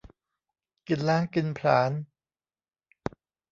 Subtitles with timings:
[0.87, 1.91] กินล้างกินผลาญ